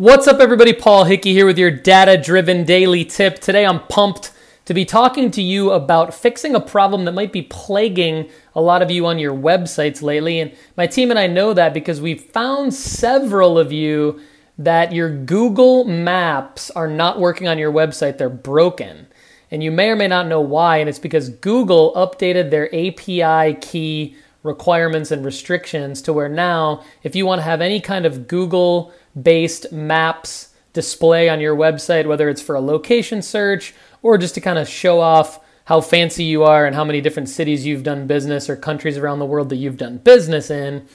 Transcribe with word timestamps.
What's 0.00 0.26
up, 0.26 0.40
everybody? 0.40 0.72
Paul 0.72 1.04
Hickey 1.04 1.34
here 1.34 1.44
with 1.44 1.58
your 1.58 1.70
data 1.70 2.16
driven 2.16 2.64
daily 2.64 3.04
tip. 3.04 3.38
Today 3.38 3.66
I'm 3.66 3.80
pumped 3.80 4.32
to 4.64 4.72
be 4.72 4.86
talking 4.86 5.30
to 5.32 5.42
you 5.42 5.72
about 5.72 6.14
fixing 6.14 6.54
a 6.54 6.60
problem 6.60 7.04
that 7.04 7.12
might 7.12 7.34
be 7.34 7.42
plaguing 7.42 8.30
a 8.54 8.62
lot 8.62 8.80
of 8.80 8.90
you 8.90 9.04
on 9.04 9.18
your 9.18 9.34
websites 9.34 10.00
lately. 10.00 10.40
And 10.40 10.56
my 10.74 10.86
team 10.86 11.10
and 11.10 11.18
I 11.18 11.26
know 11.26 11.52
that 11.52 11.74
because 11.74 12.00
we 12.00 12.14
found 12.14 12.72
several 12.72 13.58
of 13.58 13.72
you 13.72 14.18
that 14.56 14.94
your 14.94 15.14
Google 15.14 15.84
Maps 15.84 16.70
are 16.70 16.88
not 16.88 17.20
working 17.20 17.46
on 17.46 17.58
your 17.58 17.70
website, 17.70 18.16
they're 18.16 18.30
broken. 18.30 19.06
And 19.50 19.62
you 19.62 19.70
may 19.70 19.90
or 19.90 19.96
may 19.96 20.08
not 20.08 20.28
know 20.28 20.40
why, 20.40 20.78
and 20.78 20.88
it's 20.88 20.98
because 20.98 21.28
Google 21.28 21.92
updated 21.92 22.48
their 22.48 22.74
API 22.74 23.60
key 23.60 24.16
requirements 24.42 25.10
and 25.10 25.24
restrictions 25.24 26.00
to 26.02 26.12
where 26.12 26.28
now, 26.28 26.82
if 27.02 27.14
you 27.14 27.26
want 27.26 27.40
to 27.40 27.44
have 27.44 27.60
any 27.60 27.80
kind 27.80 28.06
of 28.06 28.26
Google 28.26 28.92
based 29.20 29.70
maps 29.72 30.48
display 30.72 31.28
on 31.28 31.40
your 31.40 31.56
website, 31.56 32.06
whether 32.06 32.28
it's 32.28 32.42
for 32.42 32.54
a 32.54 32.60
location 32.60 33.22
search 33.22 33.74
or 34.02 34.16
just 34.16 34.34
to 34.34 34.40
kind 34.40 34.58
of 34.58 34.68
show 34.68 35.00
off 35.00 35.40
how 35.64 35.80
fancy 35.80 36.24
you 36.24 36.42
are 36.42 36.66
and 36.66 36.74
how 36.74 36.84
many 36.84 37.00
different 37.00 37.28
cities 37.28 37.66
you've 37.66 37.82
done 37.82 38.06
business 38.06 38.48
or 38.48 38.56
countries 38.56 38.96
around 38.96 39.18
the 39.18 39.26
world 39.26 39.48
that 39.50 39.56
you've 39.56 39.76
done 39.76 39.98
business 39.98 40.50
in, 40.50 40.86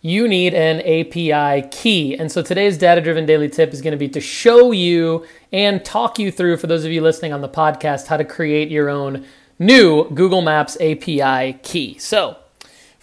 you 0.00 0.26
need 0.26 0.52
an 0.52 0.80
API 0.80 1.68
key. 1.70 2.16
And 2.16 2.30
so 2.30 2.42
today's 2.42 2.76
data 2.76 3.00
driven 3.00 3.24
daily 3.24 3.48
tip 3.48 3.72
is 3.72 3.80
going 3.80 3.92
to 3.92 3.98
be 3.98 4.08
to 4.08 4.20
show 4.20 4.72
you 4.72 5.24
and 5.52 5.84
talk 5.84 6.18
you 6.18 6.32
through, 6.32 6.56
for 6.56 6.66
those 6.66 6.84
of 6.84 6.90
you 6.90 7.00
listening 7.00 7.32
on 7.32 7.40
the 7.40 7.48
podcast, 7.48 8.08
how 8.08 8.16
to 8.16 8.24
create 8.24 8.70
your 8.70 8.90
own 8.90 9.24
new 9.58 10.10
Google 10.10 10.42
Maps 10.42 10.76
API 10.80 11.60
key. 11.62 11.96
So, 11.98 12.36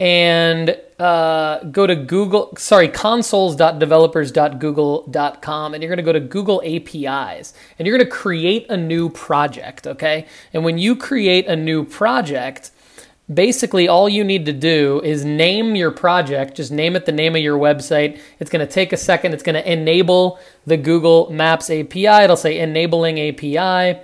and 0.00 0.76
uh, 0.98 1.62
go 1.62 1.86
to 1.86 1.94
Google, 1.94 2.52
sorry, 2.58 2.88
consoles.developers.google.com, 2.88 5.74
and 5.74 5.80
you're 5.80 5.94
going 5.94 5.98
to 5.98 6.02
go 6.02 6.12
to 6.12 6.18
Google 6.18 6.60
APIs, 6.64 7.54
and 7.78 7.86
you're 7.86 7.96
going 7.96 8.04
to 8.04 8.10
create 8.10 8.68
a 8.68 8.76
new 8.76 9.08
project, 9.10 9.86
okay? 9.86 10.26
And 10.52 10.64
when 10.64 10.76
you 10.76 10.96
create 10.96 11.46
a 11.46 11.54
new 11.54 11.84
project, 11.84 12.72
basically 13.34 13.88
all 13.88 14.08
you 14.08 14.24
need 14.24 14.46
to 14.46 14.52
do 14.52 15.00
is 15.04 15.24
name 15.24 15.74
your 15.74 15.90
project, 15.90 16.56
just 16.56 16.72
name 16.72 16.96
it 16.96 17.06
the 17.06 17.12
name 17.12 17.34
of 17.34 17.42
your 17.42 17.58
website. 17.58 18.20
It's 18.38 18.50
going 18.50 18.66
to 18.66 18.72
take 18.72 18.92
a 18.92 18.96
second, 18.96 19.34
it's 19.34 19.42
going 19.42 19.54
to 19.54 19.72
enable 19.72 20.38
the 20.66 20.76
Google 20.76 21.30
Maps 21.30 21.70
API, 21.70 22.24
it'll 22.24 22.36
say 22.36 22.58
enabling 22.58 23.20
API 23.20 24.00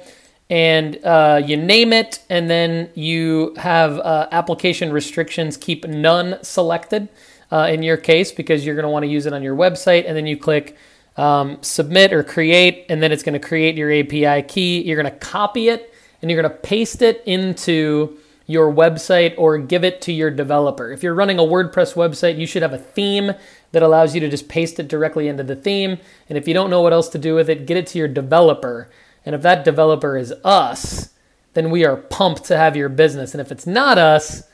and 0.50 0.98
uh, 1.04 1.42
you 1.44 1.56
name 1.56 1.92
it, 1.92 2.20
and 2.30 2.48
then 2.48 2.90
you 2.94 3.54
have 3.58 3.98
uh, 3.98 4.28
application 4.32 4.92
restrictions. 4.92 5.56
Keep 5.56 5.86
none 5.86 6.42
selected 6.42 7.08
uh, 7.52 7.68
in 7.70 7.82
your 7.82 7.96
case 7.96 8.32
because 8.32 8.64
you're 8.64 8.74
going 8.74 8.84
to 8.84 8.90
want 8.90 9.02
to 9.02 9.08
use 9.08 9.26
it 9.26 9.32
on 9.32 9.42
your 9.42 9.54
website, 9.56 10.04
and 10.06 10.16
then 10.16 10.26
you 10.26 10.36
click 10.36 10.76
um, 11.16 11.58
submit 11.60 12.12
or 12.12 12.22
create, 12.22 12.86
and 12.88 13.02
then 13.02 13.12
it's 13.12 13.22
going 13.22 13.38
to 13.38 13.46
create 13.46 13.76
your 13.76 13.92
API 13.92 14.42
key. 14.42 14.80
You're 14.82 15.00
going 15.00 15.12
to 15.12 15.18
copy 15.18 15.68
it, 15.68 15.92
and 16.22 16.30
you're 16.30 16.40
going 16.40 16.50
to 16.50 16.58
paste 16.58 17.02
it 17.02 17.22
into 17.26 18.16
your 18.48 18.72
website 18.72 19.34
or 19.36 19.58
give 19.58 19.84
it 19.84 20.00
to 20.00 20.10
your 20.10 20.30
developer. 20.30 20.90
If 20.90 21.02
you're 21.02 21.14
running 21.14 21.38
a 21.38 21.42
WordPress 21.42 21.94
website, 21.94 22.38
you 22.38 22.46
should 22.46 22.62
have 22.62 22.72
a 22.72 22.78
theme 22.78 23.34
that 23.72 23.82
allows 23.82 24.14
you 24.14 24.20
to 24.22 24.28
just 24.28 24.48
paste 24.48 24.80
it 24.80 24.88
directly 24.88 25.28
into 25.28 25.42
the 25.42 25.54
theme. 25.54 25.98
And 26.28 26.38
if 26.38 26.48
you 26.48 26.54
don't 26.54 26.70
know 26.70 26.80
what 26.80 26.94
else 26.94 27.10
to 27.10 27.18
do 27.18 27.34
with 27.34 27.50
it, 27.50 27.66
get 27.66 27.76
it 27.76 27.86
to 27.88 27.98
your 27.98 28.08
developer. 28.08 28.88
And 29.26 29.34
if 29.34 29.42
that 29.42 29.66
developer 29.66 30.16
is 30.16 30.32
us, 30.44 31.10
then 31.52 31.70
we 31.70 31.84
are 31.84 31.96
pumped 31.96 32.44
to 32.44 32.56
have 32.56 32.74
your 32.74 32.88
business. 32.88 33.34
And 33.34 33.40
if 33.42 33.52
it's 33.52 33.66
not 33.66 33.98
us, 33.98 34.44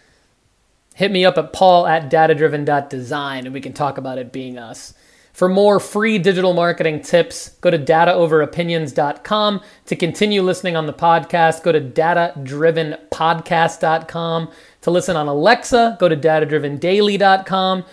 hit 0.96 1.12
me 1.12 1.24
up 1.24 1.38
at 1.38 1.52
paul 1.52 1.86
at 1.86 2.10
datadriven.design 2.10 3.46
and 3.46 3.54
we 3.54 3.60
can 3.60 3.72
talk 3.72 3.96
about 3.96 4.18
it 4.18 4.32
being 4.32 4.58
us. 4.58 4.92
For 5.34 5.48
more 5.48 5.80
free 5.80 6.18
digital 6.18 6.54
marketing 6.54 7.02
tips, 7.02 7.50
go 7.60 7.68
to 7.68 7.78
dataoveropinions.com. 7.78 9.60
To 9.86 9.96
continue 9.96 10.42
listening 10.42 10.76
on 10.76 10.86
the 10.86 10.92
podcast, 10.92 11.64
go 11.64 11.72
to 11.72 11.80
datadrivenpodcast.com. 11.80 14.50
To 14.82 14.90
listen 14.92 15.16
on 15.16 15.26
Alexa, 15.26 15.96
go 15.98 16.08
to 16.08 16.16
datadrivendaily.com. 16.16 17.84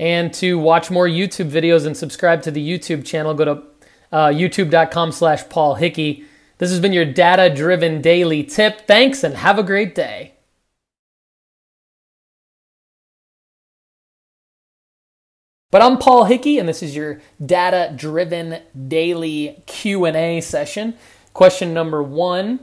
And 0.00 0.34
to 0.34 0.58
watch 0.58 0.90
more 0.90 1.06
YouTube 1.06 1.52
videos 1.52 1.86
and 1.86 1.96
subscribe 1.96 2.42
to 2.42 2.50
the 2.50 2.68
YouTube 2.68 3.06
channel, 3.06 3.32
go 3.34 3.44
to 3.44 3.62
uh, 4.10 4.30
youtube.com 4.30 5.12
slash 5.12 5.48
Paul 5.48 5.76
Hickey. 5.76 6.24
This 6.58 6.70
has 6.70 6.80
been 6.80 6.92
your 6.92 7.04
data 7.04 7.48
driven 7.54 8.02
daily 8.02 8.42
tip. 8.42 8.88
Thanks 8.88 9.22
and 9.22 9.36
have 9.36 9.56
a 9.56 9.62
great 9.62 9.94
day. 9.94 10.31
But 15.72 15.80
I'm 15.80 15.96
Paul 15.96 16.24
Hickey 16.24 16.58
and 16.58 16.68
this 16.68 16.82
is 16.82 16.94
your 16.94 17.22
data 17.44 17.94
driven 17.96 18.60
daily 18.88 19.62
Q&A 19.64 20.42
session. 20.42 20.92
Question 21.32 21.72
number 21.72 22.02
1 22.02 22.60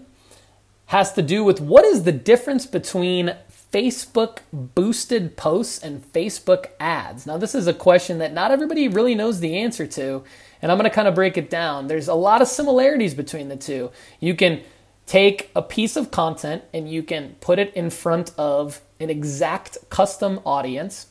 has 0.85 1.11
to 1.13 1.23
do 1.23 1.43
with 1.43 1.59
what 1.59 1.83
is 1.83 2.03
the 2.03 2.11
difference 2.11 2.67
between 2.67 3.35
Facebook 3.73 4.41
boosted 4.53 5.37
posts 5.37 5.79
and 5.79 6.03
Facebook 6.13 6.67
ads? 6.79 7.25
Now, 7.25 7.37
this 7.37 7.55
is 7.55 7.65
a 7.65 7.73
question 7.73 8.19
that 8.19 8.31
not 8.31 8.51
everybody 8.51 8.87
really 8.87 9.15
knows 9.15 9.39
the 9.39 9.57
answer 9.57 9.87
to, 9.87 10.23
and 10.61 10.71
I'm 10.71 10.77
going 10.77 10.87
to 10.87 10.95
kind 10.95 11.07
of 11.07 11.15
break 11.15 11.35
it 11.35 11.49
down. 11.49 11.87
There's 11.87 12.09
a 12.09 12.13
lot 12.13 12.43
of 12.43 12.47
similarities 12.47 13.15
between 13.15 13.49
the 13.49 13.57
two. 13.57 13.89
You 14.19 14.35
can 14.35 14.61
take 15.07 15.49
a 15.55 15.63
piece 15.63 15.95
of 15.95 16.11
content 16.11 16.63
and 16.75 16.87
you 16.87 17.01
can 17.01 17.37
put 17.41 17.57
it 17.57 17.73
in 17.73 17.89
front 17.89 18.33
of 18.37 18.81
an 18.99 19.09
exact 19.09 19.79
custom 19.89 20.41
audience 20.45 21.07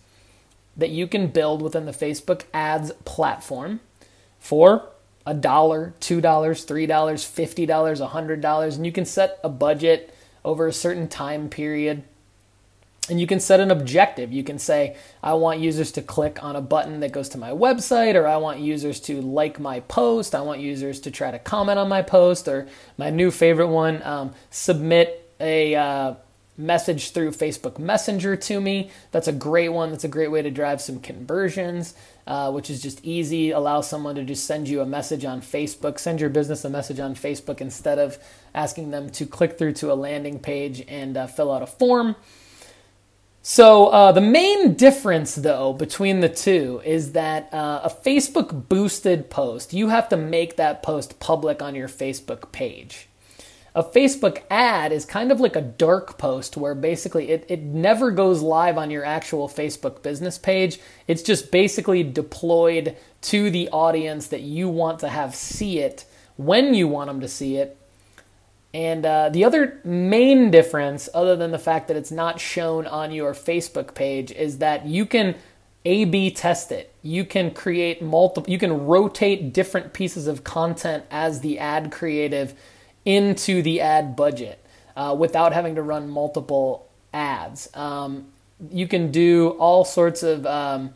that 0.79 0.91
you 0.91 1.07
can 1.07 1.27
build 1.27 1.61
within 1.61 1.85
the 1.85 1.93
Facebook 1.93 2.45
ads 2.55 2.93
platform 3.05 3.81
for 4.39 4.89
a 5.27 5.35
dollar, 5.35 5.93
two 6.01 6.21
dollars, 6.23 6.65
three 6.65 6.87
dollars, 6.87 7.25
fifty 7.25 7.67
dollars, 7.67 8.01
a 8.01 8.09
hundred 8.09 8.41
dollars, 8.41 8.77
and 8.77 8.87
you 8.87 8.93
can 8.93 9.05
set 9.05 9.39
a 9.45 9.49
budget 9.49 10.15
over 10.45 10.67
a 10.67 10.73
certain 10.73 11.09
time 11.09 11.51
period 11.51 12.03
and 13.11 13.21
you 13.21 13.27
can 13.27 13.41
set 13.41 13.61
an 13.61 13.71
objective. 13.71 14.33
You 14.33 14.45
can 14.45 14.59
say, 14.59 14.97
I 15.23 15.35
want 15.35 15.61
users 15.61 15.93
to 15.93 16.03
click 16.03 16.43
on 16.43 16.57
a 16.57 16.61
button 16.61 17.01
that 17.01 17.13
goes 17.13 17.29
to 17.31 17.39
my 17.39 17.51
website, 17.51 18.15
or 18.15 18.27
I 18.27 18.37
want 18.37 18.61
users 18.61 19.01
to 19.01 19.21
like 19.23 19.59
my 19.59 19.81
post. 19.81 20.35
I 20.35 20.43
want 20.43 20.61
users 20.61 21.01
to 21.01 21.11
try 21.11 21.31
to 21.31 21.39
comment 21.39 21.79
on 21.79 21.89
my 21.89 22.03
post, 22.03 22.49
or 22.49 22.69
my 22.97 23.11
new 23.11 23.31
favorite 23.31 23.69
one, 23.69 24.03
um, 24.03 24.35
submit 24.51 25.33
a 25.41 25.75
uh, 25.75 26.15
message 26.59 27.13
through 27.13 27.31
Facebook 27.31 27.79
Messenger 27.79 28.37
to 28.37 28.61
me. 28.61 28.91
That's 29.13 29.29
a 29.29 29.33
great 29.33 29.71
one. 29.71 29.91
That's 29.91 30.05
a 30.05 30.09
great 30.09 30.31
way 30.31 30.43
to 30.43 30.51
drive 30.51 30.81
some 30.81 30.99
conversions, 30.99 31.95
uh, 32.27 32.51
which 32.51 32.69
is 32.69 32.83
just 32.83 33.03
easy. 33.05 33.53
Allow 33.53 33.81
someone 33.81 34.17
to 34.17 34.25
just 34.25 34.45
send 34.45 34.69
you 34.69 34.81
a 34.81 34.87
message 34.87 35.25
on 35.25 35.41
Facebook, 35.41 35.99
send 35.99 36.21
your 36.21 36.31
business 36.31 36.65
a 36.65 36.71
message 36.71 36.99
on 36.99 37.15
Facebook 37.15 37.61
instead 37.61 37.99
of 37.99 38.19
asking 38.55 38.91
them 38.91 39.09
to 39.11 39.25
click 39.25 39.57
through 39.57 39.75
to 39.75 39.93
a 39.93 39.95
landing 39.95 40.39
page 40.39 40.85
and 40.89 41.17
uh, 41.17 41.27
fill 41.27 41.53
out 41.53 41.63
a 41.63 41.67
form. 41.67 42.17
So, 43.41 43.87
uh, 43.87 44.13
the 44.13 44.21
main 44.21 44.75
difference, 44.75 45.35
though, 45.37 45.73
between 45.73 46.21
the 46.21 46.29
two 46.29 46.83
is 46.85 47.13
that 47.13 47.49
uh, 47.55 47.81
a 47.85 47.89
Facebook 47.89 48.69
boosted 48.69 49.31
post, 49.31 49.73
you 49.73 49.89
have 49.89 50.09
to 50.11 50.19
make 50.19 50.57
that 50.57 50.83
post 50.83 51.19
public 51.19 51.63
on 51.63 51.75
your 51.75 51.89
Facebook 51.89 52.53
page. 52.53 53.08
A 53.75 53.83
Facebook 53.83 54.43
ad 54.51 54.93
is 54.93 55.05
kind 55.05 55.31
of 55.31 55.41
like 55.41 55.57
a 55.57 55.61
dark 55.61 56.19
post 56.19 56.57
where 56.57 56.75
basically 56.75 57.31
it, 57.31 57.45
it 57.49 57.63
never 57.63 58.11
goes 58.11 58.43
live 58.43 58.79
on 58.79 58.91
your 58.91 59.05
actual 59.05 59.49
Facebook 59.49 60.03
business 60.03 60.39
page. 60.39 60.81
It's 61.07 61.23
just 61.23 61.51
basically 61.51 62.03
deployed 62.03 62.97
to 63.23 63.51
the 63.51 63.69
audience 63.69 64.29
that 64.29 64.41
you 64.41 64.69
want 64.69 65.01
to 65.01 65.09
have 65.09 65.35
see 65.35 65.79
it 65.79 66.05
when 66.37 66.75
you 66.75 66.89
want 66.89 67.09
them 67.09 67.21
to 67.21 67.29
see 67.29 67.57
it 67.57 67.77
and 68.75 69.07
uh, 69.07 69.31
the 69.31 69.45
other 69.45 69.81
main 69.83 70.51
difference, 70.51 71.09
other 71.15 71.37
than 71.37 71.53
the 71.53 71.59
fact 71.59 71.89
that 71.89 71.97
it's 71.97 72.11
not 72.11 72.39
shown 72.39 72.87
on 72.87 73.13
your 73.13 73.33
Facebook 73.33 73.95
page, 73.95 74.31
is 74.31 74.59
that 74.59 74.87
you 74.87 75.07
can 75.07 75.37
A 75.85 76.05
B 76.05 76.31
test 76.31 76.71
it. 76.71 76.93
You 77.03 77.25
can 77.25 77.51
create 77.51 78.03
multiple, 78.03 78.51
you 78.51 78.59
can 78.59 78.87
rotate 78.87 79.55
different 79.55 79.95
pieces 79.95 80.27
of 80.27 80.45
content 80.45 81.05
as 81.11 81.41
the 81.41 81.59
ad 81.59 81.91
creative 81.91 82.55
into 83.09 83.63
the 83.63 83.81
ad 83.81 84.15
budget 84.15 84.63
uh, 84.95 85.17
without 85.19 85.55
having 85.55 85.75
to 85.77 85.83
run 85.83 86.11
multiple 86.11 86.87
ads. 87.15 87.75
Um, 87.75 88.27
you 88.71 88.87
can 88.87 89.11
do 89.11 89.51
all 89.59 89.87
sorts 89.87 90.23
of 90.23 90.45
um, 90.45 90.93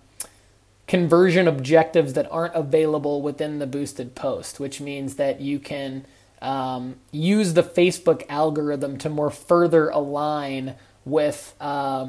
conversion 0.87 1.49
objectives 1.49 2.13
that 2.13 2.31
aren't 2.31 2.55
available 2.55 3.23
within 3.23 3.61
the 3.61 3.67
boosted 3.67 4.15
post, 4.15 4.61
which 4.61 4.79
means 4.79 5.15
that 5.15 5.41
you 5.41 5.59
can 5.59 6.05
um, 6.43 6.97
use 7.13 7.55
the 7.55 7.63
Facebook 7.63 8.27
algorithm 8.29 8.99
to 8.99 9.09
more 9.09 9.31
further 9.31 9.89
align 9.89 10.75
with 11.07 11.55
uh, 11.63 12.09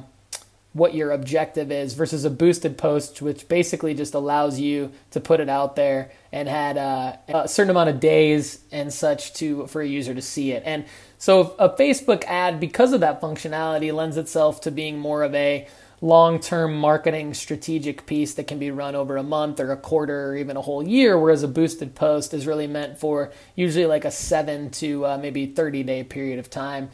what 0.74 0.96
your 0.96 1.12
objective 1.12 1.72
is 1.72 1.94
versus 1.94 2.26
a 2.26 2.30
boosted 2.30 2.78
post, 2.78 3.22
which 3.22 3.48
basically 3.48 3.94
just 3.94 4.16
allows 4.16 4.60
you 4.60 4.92
to 5.12 5.20
put 5.20 5.40
it 5.40 5.48
out 5.48 5.76
there 5.76 6.12
and 6.32 6.50
had 6.50 6.78
uh, 6.78 7.16
a 7.28 7.48
certain 7.48 7.70
amount 7.70 7.90
of 7.90 8.00
days 8.00 8.60
and 8.72 8.92
such 8.92 9.34
to 9.34 9.68
for 9.68 9.82
a 9.82 9.88
user 9.88 10.16
to 10.16 10.22
see 10.22 10.52
it. 10.52 10.64
And 10.66 10.86
so 11.20 11.56
a 11.60 11.70
Facebook 11.70 12.24
ad, 12.26 12.60
because 12.60 12.92
of 12.92 13.02
that 13.02 13.22
functionality, 13.22 13.94
lends 13.94 14.18
itself 14.18 14.62
to 14.62 14.72
being 14.72 14.98
more 14.98 15.22
of 15.24 15.34
a 15.36 15.68
long-term 16.02 16.76
marketing 16.76 17.34
strategic 17.34 18.06
piece 18.06 18.34
that 18.34 18.46
can 18.46 18.60
be 18.60 18.72
run 18.72 18.94
over 18.94 19.16
a 19.16 19.24
month 19.24 19.62
or 19.62 19.72
a 19.72 19.78
quarter 19.78 20.32
or 20.32 20.36
even 20.36 20.58
a 20.58 20.62
whole 20.62 20.86
year 20.86 21.18
whereas 21.18 21.44
a 21.44 21.48
boosted 21.48 21.96
post 21.96 22.34
is 22.34 22.46
really 22.46 22.68
meant 22.68 23.00
for 23.00 23.32
usually 23.56 23.86
like 23.86 24.04
a 24.04 24.12
7 24.12 24.70
to 24.70 25.06
uh, 25.06 25.18
maybe 25.18 25.46
30 25.46 25.84
day 25.84 26.04
period 26.04 26.40
of 26.40 26.50
time 26.50 26.90